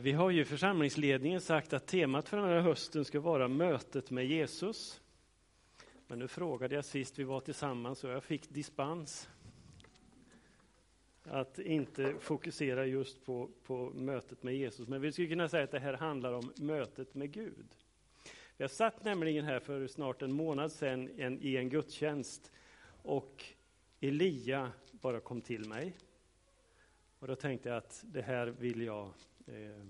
[0.00, 4.10] Vi har ju i församlingsledningen sagt att temat för den här hösten ska vara mötet
[4.10, 5.00] med Jesus.
[6.06, 9.28] Men nu frågade jag sist vi var tillsammans och jag fick dispens.
[11.24, 14.88] Att inte fokusera just på, på mötet med Jesus.
[14.88, 17.66] Men vi skulle kunna säga att det här handlar om mötet med Gud.
[18.56, 22.52] Jag satt nämligen här för snart en månad sedan en, i en gudstjänst
[23.02, 23.44] och
[24.00, 25.96] Elia bara kom till mig.
[27.18, 29.12] Och då tänkte jag att det här vill jag
[29.48, 29.80] Eh,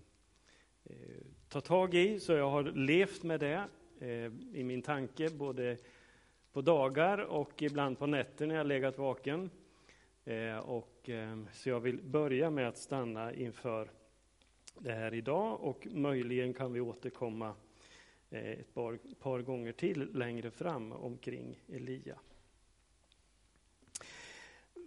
[0.85, 3.69] eh, ta tag i, så jag har levt med det
[4.01, 5.77] eh, i min tanke, både
[6.53, 9.51] på dagar och ibland på nätter när jag legat vaken.
[10.25, 13.91] Eh, och, eh, så jag vill börja med att stanna inför
[14.79, 17.55] det här idag och möjligen kan vi återkomma
[18.30, 22.19] eh, ett par, par gånger till längre fram omkring Elia.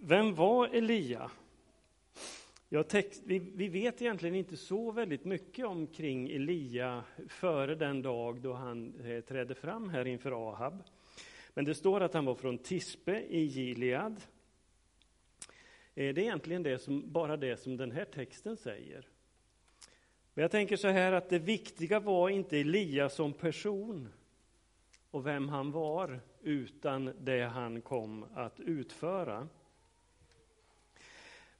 [0.01, 1.31] Vem var Elia?
[2.73, 8.41] Ja, text, vi, vi, vet egentligen inte så väldigt mycket omkring Elia före den dag
[8.41, 10.83] då han eh, trädde fram här inför Ahab.
[11.53, 14.11] Men det står att han var från Tispe i Gilead.
[14.11, 14.19] Eh,
[15.95, 19.07] det är egentligen det som, bara det som den här texten säger.
[20.33, 24.09] Men jag tänker så här att det viktiga var inte Elia som person
[25.11, 29.47] och vem han var, utan det han kom att utföra.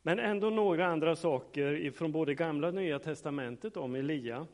[0.02, 4.48] Men ändå några andra saker från både Gamla och Nya testamentet om Elia.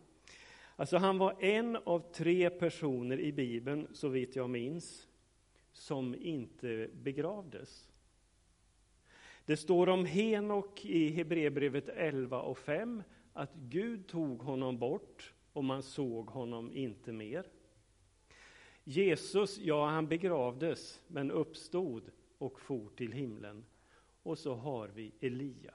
[0.75, 5.07] Alltså han var en av tre personer i Bibeln, så vitt jag minns,
[5.71, 7.89] som inte begravdes.
[9.45, 13.03] Det står om Henok i Hebreerbrevet 11 och 5
[13.33, 17.45] att Gud tog honom bort och man såg honom inte mer.
[18.83, 23.65] Jesus, ja, han begravdes men uppstod och for till himlen.
[24.27, 25.73] Och så har vi Elia.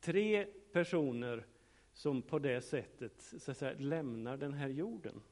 [0.00, 1.46] Tre personer
[1.92, 5.22] som på det sättet så att säga, lämnar den här jorden.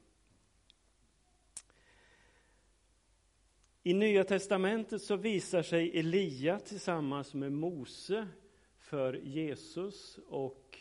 [3.83, 8.27] I Nya testamentet så visar sig Elia tillsammans med Mose
[8.77, 10.79] för Jesus och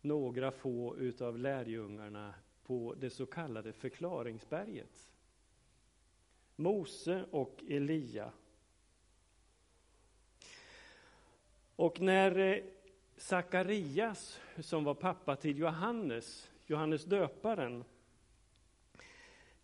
[0.00, 5.10] några få utav lärjungarna på det så kallade förklaringsberget.
[6.56, 8.32] Mose och Elia
[11.76, 12.62] Och när eh,
[13.16, 17.84] Sakarias, som var pappa till Johannes, Johannes döparen,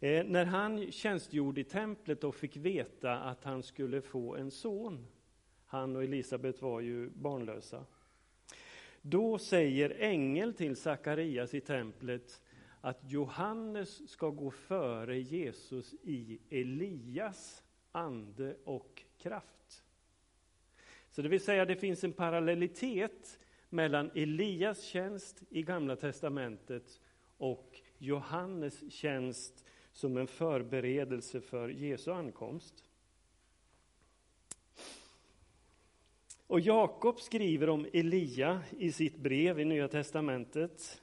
[0.00, 5.06] eh, när han tjänstgjorde i templet och fick veta att han skulle få en son,
[5.66, 7.84] han och Elisabet var ju barnlösa,
[9.02, 12.42] då säger ängel till Sakarias i templet
[12.80, 17.62] att Johannes ska gå före Jesus i Elias
[17.92, 19.84] ande och kraft.
[21.12, 27.00] Så det vill säga, det finns en parallellitet mellan Elias tjänst i Gamla testamentet
[27.36, 32.84] och Johannes tjänst som en förberedelse för Jesu ankomst.
[36.46, 41.02] Och Jakob skriver om Elia i sitt brev i Nya testamentet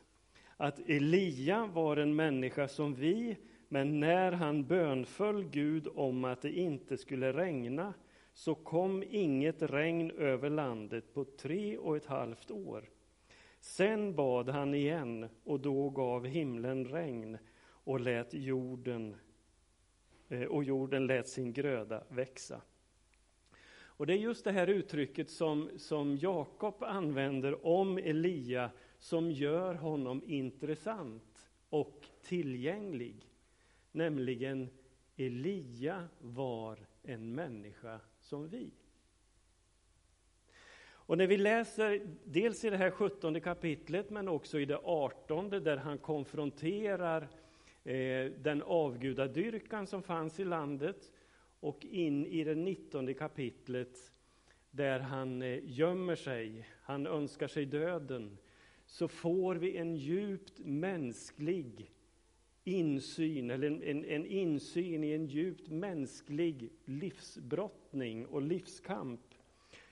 [0.57, 3.37] att Elia var en människa som vi,
[3.67, 7.93] men när han bönföll Gud om att det inte skulle regna
[8.39, 12.89] så kom inget regn över landet på tre och ett halvt år.
[13.59, 19.15] Sen bad han igen, och då gav himlen regn och lät jorden
[20.29, 22.61] eh, och jorden lät sin gröda växa.
[23.71, 29.73] Och Det är just det här uttrycket som, som Jakob använder om Elia som gör
[29.73, 33.29] honom intressant och tillgänglig.
[33.91, 34.69] Nämligen
[35.15, 38.71] Elia var en människa som vi.
[40.91, 45.49] Och när vi läser dels i det här 17 kapitlet men också i det 18
[45.49, 47.27] där han konfronterar
[47.83, 51.11] eh, den avgudadyrkan som fanns i landet
[51.59, 54.11] och in i det 19 kapitlet
[54.71, 58.37] där han eh, gömmer sig, han önskar sig döden,
[58.85, 61.91] så får vi en djupt mänsklig
[62.69, 69.21] insyn, eller en, en, en, insyn i en djupt mänsklig livsbrottning och livskamp.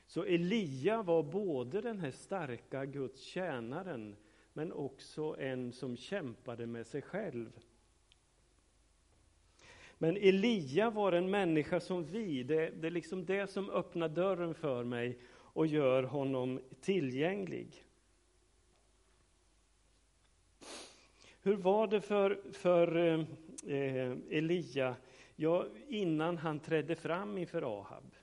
[0.08, 4.16] Så Elia var både den här starka Guds tjänaren,
[4.54, 7.60] men också en som kämpade med sig själv.
[9.98, 14.54] Men Elia var en människa som vi, det, det är liksom det som öppnar dörren
[14.54, 17.87] för mig och gör honom tillgänglig.
[21.48, 24.96] Hur var det för, för eh, Elia
[25.36, 28.16] ja, innan han trädde fram inför Ahab?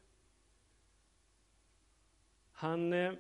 [2.52, 3.12] Han, eh,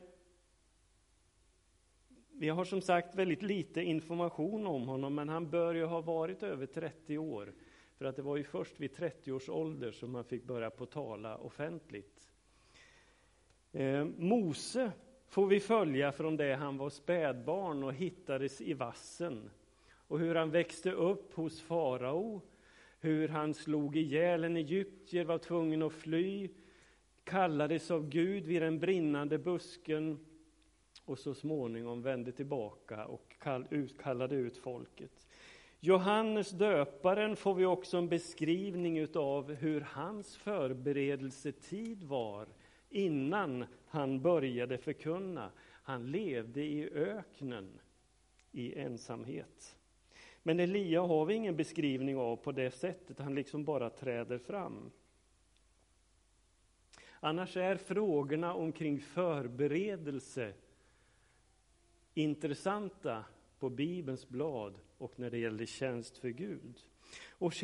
[2.32, 6.42] vi har som sagt väldigt lite information om honom, men han bör ju ha varit
[6.42, 7.52] över 30 år.
[7.98, 10.86] För att det var ju först vid 30 års ålder som han fick börja på
[10.86, 12.30] tala offentligt.
[13.72, 14.92] Eh, Mose
[15.26, 19.50] får vi följa från det han var spädbarn och hittades i vassen.
[20.14, 22.42] Och hur han växte upp hos farao,
[23.00, 26.48] hur han slog ihjäl en egyptier, var tvungen att fly,
[27.24, 30.18] kallades av Gud vid den brinnande busken
[31.04, 33.36] och så småningom vände tillbaka och
[34.02, 35.26] kallade ut folket.
[35.80, 42.48] Johannes döparen får vi också en beskrivning av hur hans förberedelsetid var
[42.90, 45.50] innan han började förkunna.
[45.82, 47.80] Han levde i öknen
[48.52, 49.76] i ensamhet.
[50.46, 54.90] Men Elia har vi ingen beskrivning av på det sättet, han liksom bara träder fram.
[57.20, 60.52] Annars är frågorna omkring förberedelse
[62.14, 63.24] intressanta
[63.58, 66.80] på Bibelns blad och när det gäller tjänst för Gud.
[67.28, 67.54] Och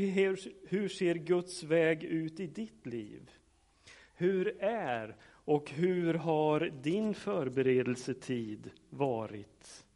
[0.69, 3.31] hur ser Guds väg ut i ditt liv?
[4.15, 9.87] Hur är och hur har din förberedelsetid varit?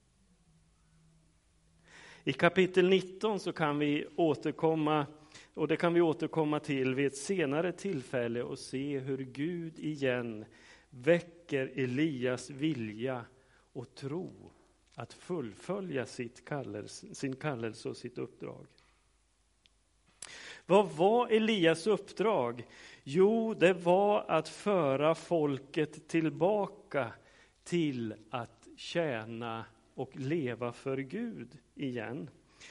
[2.27, 5.07] I kapitel 19 så kan vi återkomma,
[5.55, 10.45] och det kan vi återkomma till vid ett senare tillfälle och se hur Gud igen
[10.91, 13.25] väcker Elias vilja
[13.73, 14.53] och tro
[14.95, 18.67] att fullfölja sitt kallelse, sin kallelse och sitt uppdrag.
[20.67, 22.67] Vad var Elias uppdrag?
[23.03, 27.13] Jo, det var att föra folket tillbaka
[27.65, 32.31] till att tjäna och leva för Gud igen.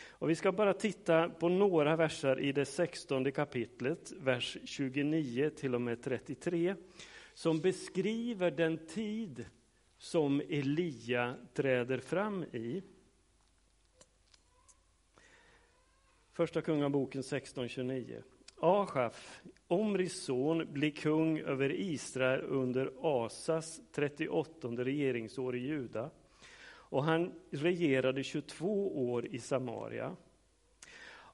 [0.10, 5.75] Och vi ska bara titta på några verser i det 16 kapitlet, vers 29 till
[5.75, 6.75] och med 33,
[7.34, 9.46] som beskriver den tid
[9.98, 12.84] som Elia träder fram i.
[16.31, 18.22] Första Kungaboken 16.29.
[18.56, 26.10] Achaf, Omris son, blir kung över Israel under Asas 38 regeringsår i Juda
[26.94, 30.16] och han regerade 22 år i Samaria.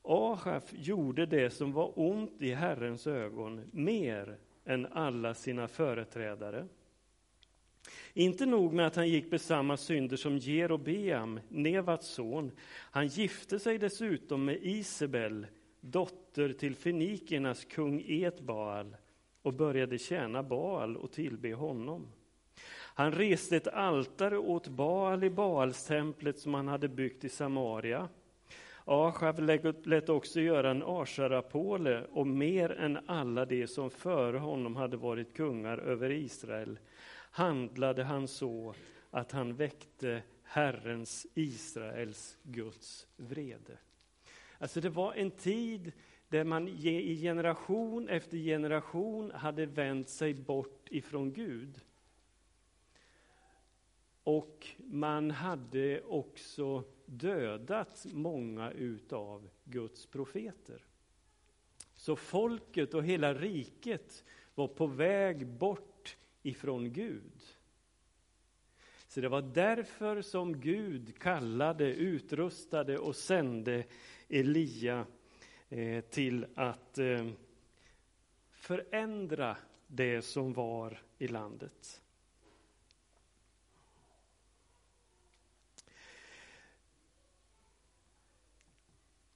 [0.02, 6.68] Achaf gjorde det som var ont i Herrens ögon mer än alla sina företrädare.
[8.14, 12.52] Inte nog med att han gick med samma synder som Jerobeam, Nevats son.
[12.92, 15.48] Han gifte sig dessutom med Isabel,
[15.82, 18.96] dotter till Fenikernas kung Etbaal
[19.42, 22.08] och började tjäna Baal och tillbe honom.
[23.00, 28.10] Han reste ett altare åt Baal i Baalstemplet som han hade byggt i Samaria.
[28.86, 29.42] Achav
[29.84, 35.34] lät också göra en asharapåle och mer än alla de som före honom hade varit
[35.34, 36.80] kungar över Israel
[37.32, 38.74] handlade han så
[39.12, 43.78] att han väckte Herrens, Israels, Guds vrede.
[44.58, 45.92] Alltså det var en tid
[46.28, 51.82] där man i generation efter generation hade vänt sig bort ifrån Gud.
[54.30, 60.86] Och man hade också dödat många utav Guds profeter.
[61.96, 64.24] Så folket och hela riket
[64.56, 67.42] var på väg bort ifrån Gud.
[69.08, 73.84] Så det var därför som Gud kallade, utrustade och sände
[74.28, 75.06] Elia
[75.70, 77.28] eh, till att eh,
[78.52, 82.02] förändra det som var i landet.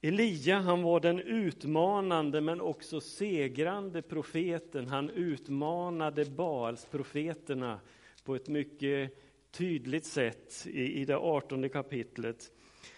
[0.05, 4.87] Elia han var den utmanande men också segrande profeten.
[4.87, 7.79] Han utmanade Baals profeterna
[8.23, 9.17] på ett mycket
[9.51, 12.51] tydligt sätt i, i det artonde kapitlet.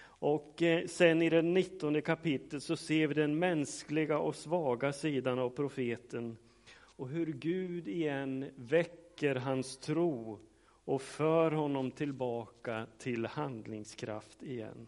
[0.04, 5.40] Och eh, sen i det nittonde kapitlet så ser vi den mänskliga och svaga sidan
[5.40, 6.38] av profeten
[6.76, 10.40] och hur Gud igen väcker hans tro
[10.86, 14.88] och för honom tillbaka till handlingskraft igen.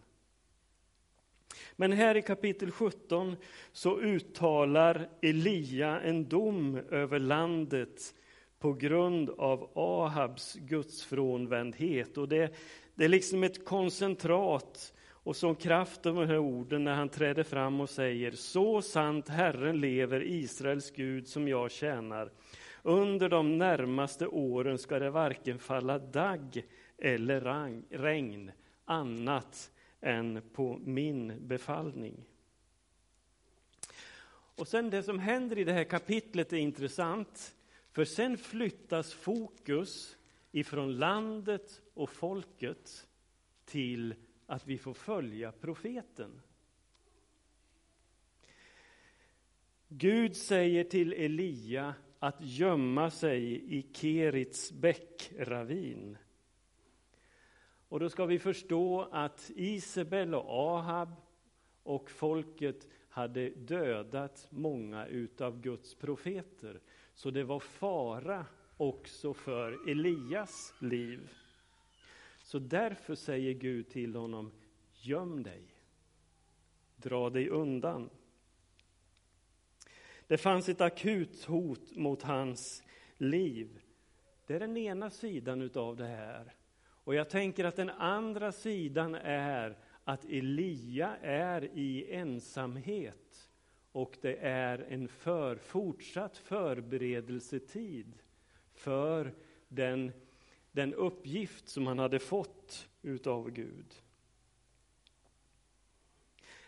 [1.76, 3.36] Men här i kapitel 17
[3.72, 8.14] så uttalar Elia en dom över landet
[8.58, 12.18] på grund av Ahabs gudsfrånvändhet.
[12.18, 12.54] Och det,
[12.94, 14.94] det är liksom ett koncentrat
[15.28, 19.28] och som kraft av de här orden när han träder fram och säger Så sant
[19.28, 22.30] Herren lever, Israels Gud, som jag tjänar.
[22.82, 26.64] Under de närmaste åren ska det varken falla dagg
[26.98, 27.40] eller
[27.98, 28.50] regn
[28.84, 32.24] annat än på min befallning.
[34.58, 37.56] Och sen det som händer i det här kapitlet är intressant,
[37.92, 40.16] för sen flyttas fokus
[40.52, 43.06] ifrån landet och folket
[43.64, 44.14] till
[44.46, 46.40] att vi får följa profeten.
[49.88, 56.18] Gud säger till Elia att gömma sig i Kerits bäckravin.
[57.88, 61.08] Och då ska vi förstå att Isabel och Ahab
[61.82, 66.80] och folket hade dödat många utav Guds profeter.
[67.14, 71.30] Så det var fara också för Elias liv.
[72.42, 74.52] Så därför säger Gud till honom,
[74.92, 75.62] göm dig,
[76.96, 78.10] dra dig undan.
[80.26, 82.82] Det fanns ett akut hot mot hans
[83.16, 83.80] liv.
[84.46, 86.57] Det är den ena sidan utav det här.
[87.08, 93.48] Och jag tänker att den andra sidan är att Elia är i ensamhet
[93.92, 98.18] och det är en för, fortsatt förberedelsetid
[98.74, 99.34] för
[99.68, 100.12] den,
[100.72, 103.94] den uppgift som han hade fått utav Gud.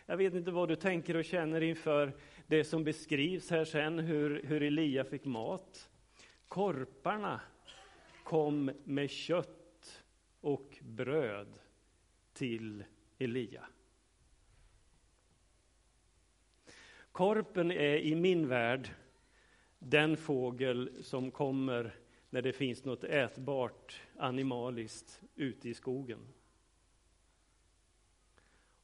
[0.05, 2.13] Jag vet inte vad du tänker och känner inför
[2.47, 5.89] det som beskrivs här sen, hur, hur Elia fick mat.
[6.47, 7.41] Korparna
[8.23, 9.60] kom med kött
[10.41, 11.59] och bröd
[12.33, 12.83] till
[13.17, 13.65] Elia.
[17.11, 18.89] Korpen är i min värld
[19.79, 21.95] den fågel som kommer
[22.29, 26.27] när det finns något ätbart animaliskt ute i skogen.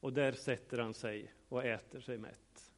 [0.00, 2.72] Och där sätter han sig och äter sig mätt.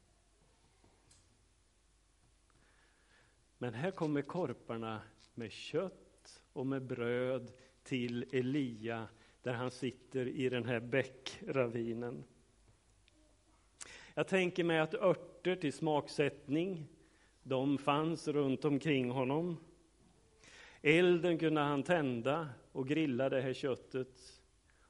[3.57, 5.01] Men här kommer korparna
[5.33, 7.51] med kött och med bröd
[7.83, 9.07] till Elia
[9.41, 12.23] där han sitter i den här bäckravinen.
[14.13, 16.87] Jag tänker mig att örter till smaksättning,
[17.43, 19.57] de fanns runt omkring honom.
[20.81, 24.41] Elden kunde han tända och grilla det här köttet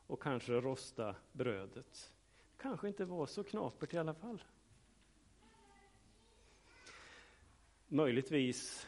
[0.08, 2.12] och kanske rosta brödet.
[2.58, 4.44] Kanske inte var så knapert i alla fall.
[7.88, 8.88] Möjligtvis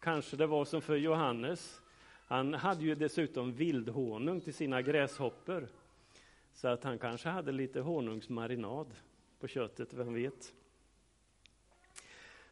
[0.00, 1.82] kanske det var som för Johannes.
[2.26, 5.68] Han hade ju dessutom vildhonung till sina gräshoppor.
[6.52, 8.94] Så att han kanske hade lite honungsmarinad
[9.40, 10.54] på köttet, vem vet?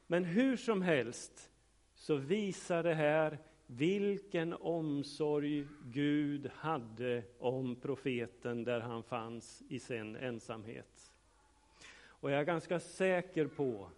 [0.06, 1.50] Men hur som helst
[1.94, 10.16] så visar det här vilken omsorg Gud hade om profeten där han fanns i sin
[10.16, 11.12] ensamhet.
[12.04, 13.90] Och jag är ganska säker på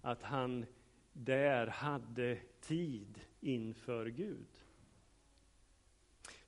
[0.00, 0.66] att han
[1.12, 4.46] där hade tid inför Gud.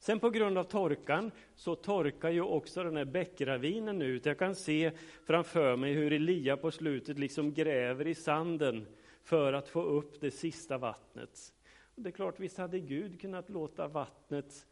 [0.02, 4.26] Sen på grund av torkan så torkar ju också den här bäckravinen ut.
[4.26, 4.92] Jag kan se
[5.24, 8.86] framför mig hur Elia på slutet liksom gräver i sanden
[9.22, 11.54] för att få upp det sista vattnet.
[11.94, 14.66] Och det är klart, visst hade Gud kunnat låta vattnet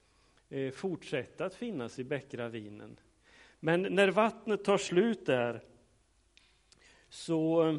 [0.49, 2.97] eh, fortsätta att finnas i bäckravinen.
[3.61, 5.61] Men när vattnet tar slut där
[7.09, 7.79] så,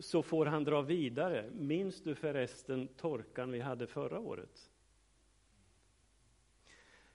[0.00, 1.50] så får han dra vidare.
[1.54, 4.67] Minns du förresten torkan vi hade förra året?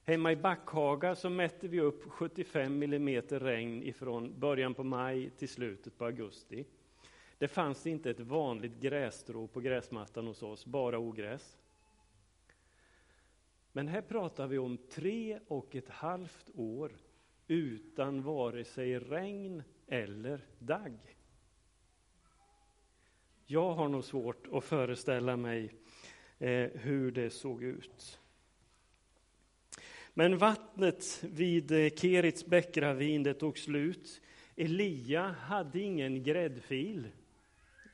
[0.06, 5.50] Hemma i Backhaga så mätte vi upp 75 mm regn ifrån början på maj till
[5.50, 6.66] slutet på augusti.
[7.38, 11.58] Det fanns inte ett vanligt grässtrå på gräsmattan hos oss, bara ogräs.
[13.72, 16.92] Men här pratar vi om tre och ett halvt år
[17.48, 21.18] utan vare sig regn eller dagg.
[23.46, 25.74] Jag har nog svårt att föreställa mig
[26.40, 28.20] eh, hur det såg ut.
[30.14, 34.22] Men vattnet vid eh, Kerits bäckravin det tog slut.
[34.56, 37.08] Elia hade ingen gräddfil,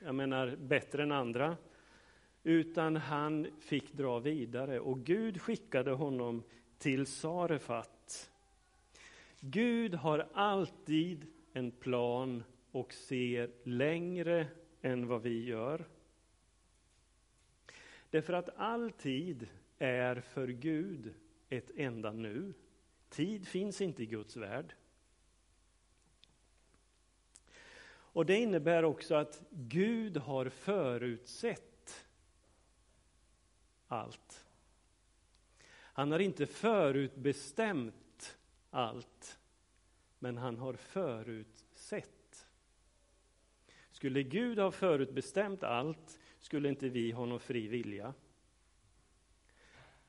[0.04, 1.58] jag menar bättre än andra,
[2.44, 6.44] utan han fick dra vidare och Gud skickade honom
[6.78, 8.32] till Sarefat.
[9.40, 14.48] Gud har alltid en plan och ser längre
[14.82, 15.86] än vad vi gör.
[18.10, 19.48] Därför att all tid
[19.78, 21.14] är för Gud
[21.50, 22.53] ett enda nu.
[23.10, 24.75] Tid finns inte i Guds värld.
[28.12, 32.08] Och det innebär också att Gud har förutsett
[33.88, 34.46] allt.
[35.72, 38.38] Han har inte förutbestämt
[38.70, 39.39] allt,
[40.20, 42.48] men han har förutsett.
[43.91, 48.13] Skulle Gud ha förutbestämt allt skulle inte vi ha någon fri vilja.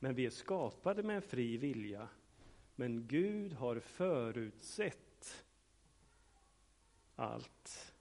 [0.03, 2.09] Men vi är skapade med en fri vilja.
[2.77, 5.45] Men Gud har förutsett
[7.17, 7.93] allt.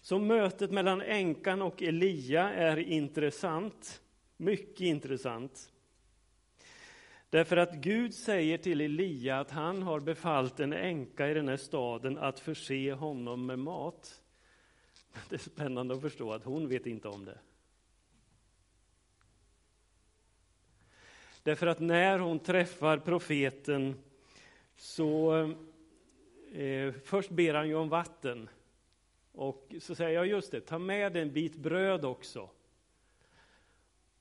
[0.00, 4.02] Så mötet mellan änkan och Elia är intressant.
[4.36, 5.72] Mycket intressant.
[7.30, 11.56] Därför att Gud säger till Elia att han har befallt en änka i den här
[11.56, 14.20] staden att förse honom med mat.
[15.28, 17.38] Det är spännande att förstå att hon vet inte om det.
[21.44, 23.94] Därför att när hon träffar profeten
[24.76, 25.34] så
[26.52, 28.48] eh, först ber han ju om vatten.
[29.32, 32.50] Och så säger jag just det, ta med en bit bröd också.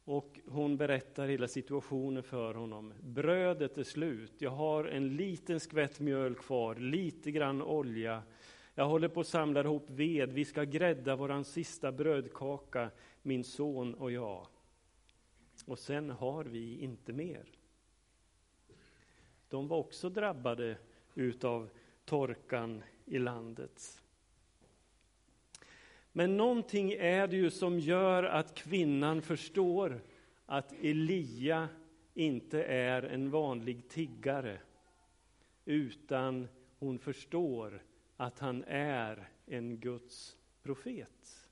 [0.03, 2.93] Och hon berättar hela situationen för honom.
[3.01, 8.23] Brödet är slut, jag har en liten skvätt mjöl kvar, lite grann olja.
[8.75, 12.89] Jag håller på att samla ihop ved, vi ska grädda våran sista brödkaka,
[13.21, 14.47] min son och jag.
[15.65, 17.45] Och sen har vi inte mer.
[19.49, 20.77] De var också drabbade
[21.15, 21.69] utav
[22.05, 24.01] torkan i landet.
[26.11, 30.01] Men någonting är det ju som gör att kvinnan förstår
[30.45, 31.69] att Elia
[32.13, 34.59] inte är en vanlig tiggare,
[35.65, 36.47] utan
[36.79, 37.83] hon förstår
[38.17, 41.42] att han är en Guds profet.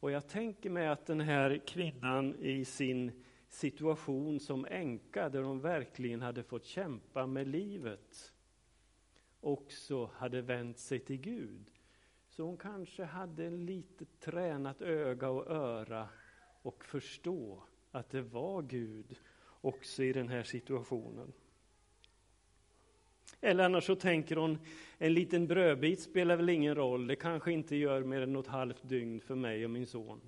[0.00, 5.60] Och jag tänker mig att den här kvinnan i sin situation som änka, där hon
[5.60, 8.34] verkligen hade fått kämpa med livet,
[9.40, 11.70] också hade vänt sig till Gud.
[12.28, 16.08] Så hon kanske hade en lite tränat öga och öra
[16.62, 19.18] och förstå att det var Gud
[19.60, 21.32] också i den här situationen.
[23.40, 24.58] Eller annars så tänker hon,
[24.98, 28.88] en liten brödbit spelar väl ingen roll, det kanske inte gör mer än något halvt
[28.88, 30.20] dygn för mig och min son.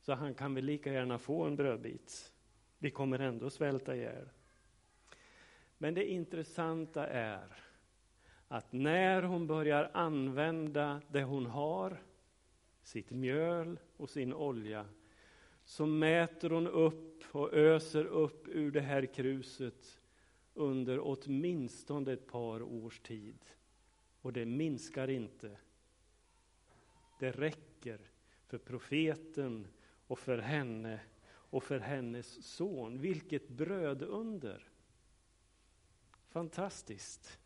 [0.00, 2.32] Så han kan väl lika gärna få en brödbit.
[2.78, 4.28] Vi kommer ändå svälta ihjäl.
[5.78, 7.46] Men det intressanta är
[8.48, 12.02] att när hon börjar använda det hon har,
[12.82, 14.86] sitt mjöl och sin olja,
[15.64, 20.00] så mäter hon upp och öser upp ur det här kruset
[20.56, 23.38] under åtminstone ett par års tid.
[24.20, 25.58] Och det minskar inte.
[27.20, 28.00] Det räcker
[28.46, 29.66] för profeten
[30.06, 32.98] och för henne och för hennes son.
[32.98, 34.68] Vilket brödunder!
[36.28, 37.38] Fantastiskt!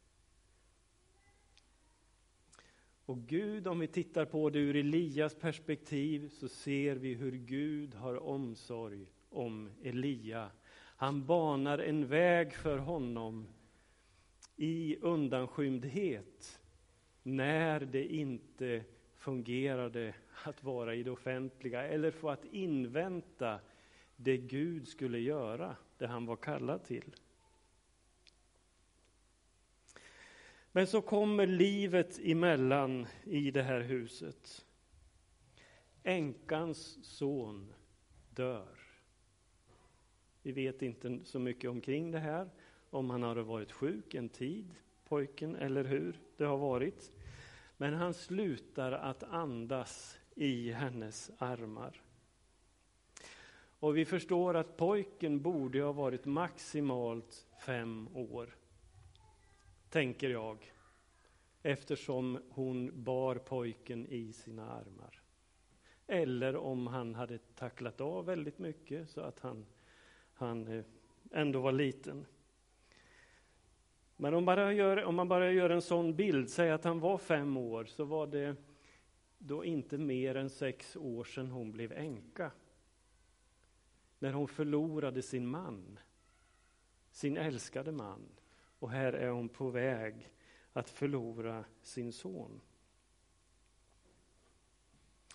[3.04, 7.94] Och Gud, om vi tittar på det ur Elias perspektiv, så ser vi hur Gud
[7.94, 10.50] har omsorg om Elia.
[11.00, 13.46] Han banar en väg för honom
[14.56, 16.60] i undanskymdhet,
[17.22, 18.84] när det inte
[19.16, 23.60] fungerade att vara i det offentliga, eller få att invänta
[24.16, 27.16] det Gud skulle göra, det han var kallad till.
[30.72, 34.66] Men så kommer livet emellan i det här huset.
[36.02, 37.72] Änkans son
[38.30, 38.79] dör.
[40.42, 42.50] Vi vet inte så mycket omkring det här,
[42.90, 44.74] om han har varit sjuk en tid,
[45.04, 47.12] pojken, eller hur det har varit.
[47.76, 52.02] Men han slutar att andas i hennes armar.
[53.78, 58.56] Och vi förstår att pojken borde ha varit maximalt fem år
[59.90, 60.72] tänker jag,
[61.62, 65.22] eftersom hon bar pojken i sina armar.
[66.06, 69.66] Eller om han hade tacklat av väldigt mycket så att han,
[70.40, 70.84] han eh,
[71.30, 72.26] ändå var liten.
[74.16, 77.18] Men om, bara gör, om man bara gör en sån bild, säg att han var
[77.18, 78.56] fem år, så var det
[79.38, 82.50] då inte mer än sex år sedan hon blev änka.
[84.18, 85.98] När hon förlorade sin man,
[87.10, 88.28] sin älskade man.
[88.78, 90.32] Och här är hon på väg
[90.72, 92.60] att förlora sin son.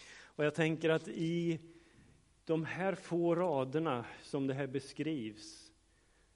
[0.07, 1.59] Och jag tänker att i
[2.45, 5.71] de här få raderna som det här beskrivs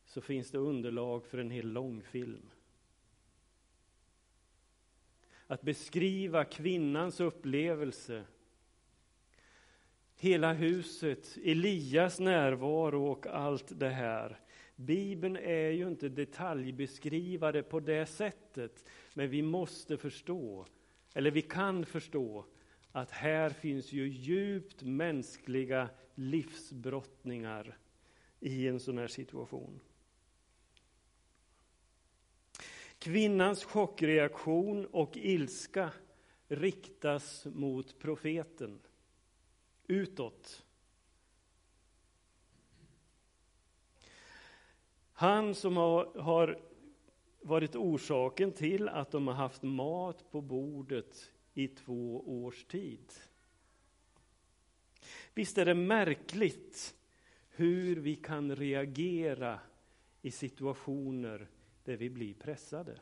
[0.06, 2.50] så finns det underlag för en hel långfilm.
[5.48, 8.24] Att beskriva kvinnans upplevelse,
[10.15, 14.39] hela huset, Elias närvaro och allt det här
[14.76, 20.65] Bibeln är ju inte detaljbeskrivare på det sättet, men vi måste förstå,
[21.13, 22.45] eller vi kan förstå,
[22.91, 27.78] att här finns ju djupt mänskliga livsbrottningar
[28.39, 29.80] i en sån här situation.
[32.99, 35.91] Kvinnans chockreaktion och ilska
[36.47, 38.80] riktas mot profeten
[39.88, 40.65] utåt.
[45.13, 46.60] Han som har,
[47.41, 53.12] varit orsaken till att de har haft mat på bordet i två års tid.
[55.33, 56.95] Visst är det märkligt
[57.49, 59.59] hur vi kan reagera
[60.21, 61.47] i situationer
[61.83, 62.99] där vi blir pressade.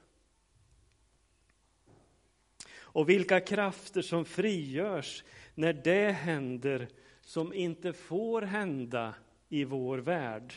[2.70, 5.24] Och vilka krafter som frigörs
[5.56, 6.88] när det händer
[7.22, 9.16] som inte får hända
[9.50, 10.54] i vår värld.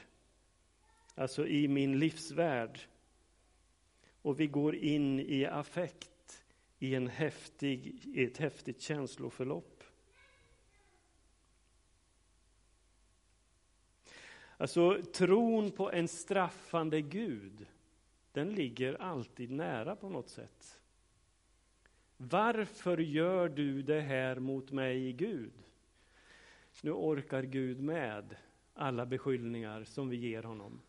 [1.15, 2.81] Alltså i min livsvärld.
[4.23, 6.11] Och vi går in i affekt,
[6.81, 9.85] i, en häftig, ett häftigt känsloförlopp.
[14.57, 17.67] Alltså tron på en straffande Gud,
[18.33, 20.81] den ligger alltid nära på något sätt.
[22.17, 25.53] Varför gör du det här mot mig, Gud?
[26.83, 28.37] Nu orkar Gud med
[28.75, 30.81] alla beskyllningar som vi ger honom.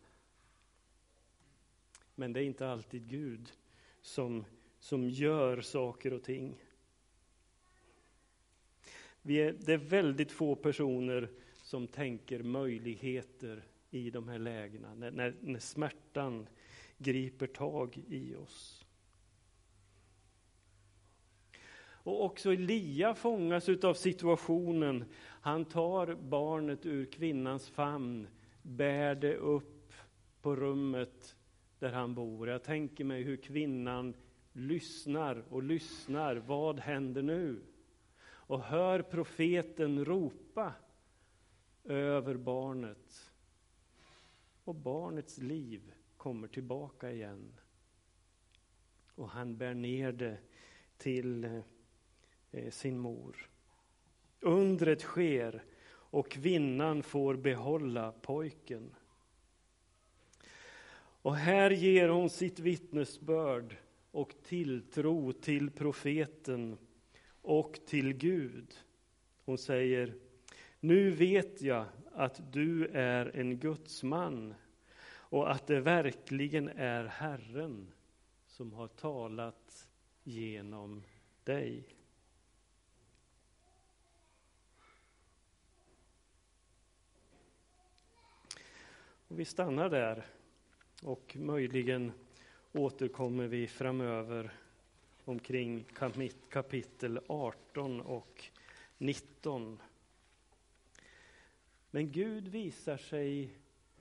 [2.14, 3.52] Men det är inte alltid Gud
[4.00, 4.44] som,
[4.82, 6.62] som gör saker och ting.
[9.22, 11.28] Vi är, det är väldigt få personer
[11.62, 16.46] som tänker möjligheter i de här lägena, när, när, när smärtan
[16.98, 18.84] griper tag i oss.
[21.84, 25.04] Och också Elia fångas av situationen.
[25.22, 28.28] Han tar barnet ur kvinnans famn,
[28.62, 29.92] bär det upp
[30.40, 31.36] på rummet
[31.78, 32.48] där han bor.
[32.48, 34.14] Jag tänker mig hur kvinnan
[34.52, 36.36] lyssnar och lyssnar.
[36.36, 37.62] Vad händer nu?
[38.24, 40.74] Och hör profeten ropa
[41.84, 43.32] över barnet.
[44.64, 47.60] Och barnets liv kommer tillbaka igen.
[49.14, 50.38] Och han bär ner det
[50.96, 51.62] till
[52.50, 53.48] eh, sin mor.
[54.40, 55.64] Undret sker
[56.12, 58.94] och kvinnan får behålla pojken.
[61.22, 63.76] Och här ger hon sitt vittnesbörd
[64.12, 66.78] och tilltro till profeten
[67.42, 68.74] och till Gud.
[69.44, 70.14] Hon säger,
[70.80, 74.54] nu vet jag att du är en gudsman
[75.04, 77.92] och att det verkligen är Herren
[78.46, 79.88] som har talat
[80.22, 81.02] genom
[81.44, 81.84] dig.
[89.28, 90.26] Och vi stannar där
[91.02, 92.12] och möjligen
[92.72, 94.52] återkommer vi framöver
[95.24, 95.84] omkring
[96.50, 98.44] kapitel 18 och
[98.98, 99.78] 19.
[101.90, 103.50] Men Gud visar sig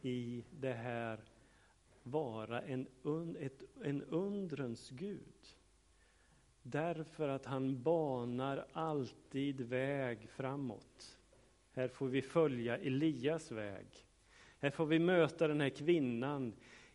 [0.02, 1.20] i det här
[2.04, 5.56] vara en, un, ett, en undrens Gud.
[6.64, 11.20] Därför att han banar alltid väg framåt.
[11.74, 13.86] Här får vi följa Elias väg.
[14.60, 16.54] Här får vi möta den här kvinnan.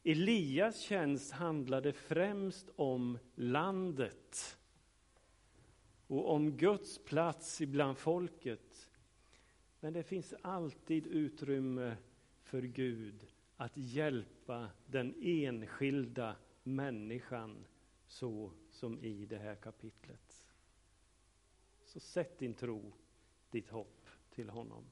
[0.09, 4.59] Elias tjänst handlade främst om landet
[6.07, 8.91] och om Guds plats ibland folket.
[9.81, 11.97] Men det finns alltid utrymme
[12.43, 17.65] för Gud att hjälpa den enskilda människan
[18.07, 20.45] så som i det här kapitlet.
[21.85, 22.93] Så sätt din tro,
[23.51, 24.85] ditt hopp till honom.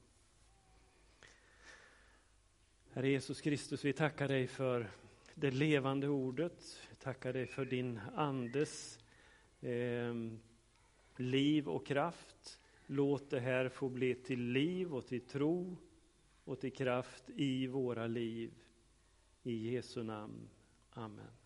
[2.91, 4.91] Herre Jesus Kristus, vi tackar dig för
[5.37, 6.79] det levande ordet.
[6.89, 8.99] Jag tackar dig för din Andes
[9.61, 10.13] eh,
[11.15, 12.59] liv och kraft.
[12.85, 15.77] Låt det här få bli till liv och till tro
[16.43, 18.51] och till kraft i våra liv.
[19.43, 20.49] I Jesu namn.
[20.89, 21.44] Amen.